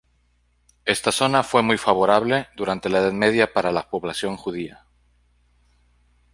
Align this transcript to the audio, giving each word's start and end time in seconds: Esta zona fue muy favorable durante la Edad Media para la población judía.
Esta 0.83 1.11
zona 1.11 1.43
fue 1.43 1.61
muy 1.61 1.77
favorable 1.77 2.47
durante 2.55 2.89
la 2.89 3.01
Edad 3.01 3.11
Media 3.11 3.53
para 3.53 3.71
la 3.71 3.87
población 3.87 4.35
judía. 4.35 4.83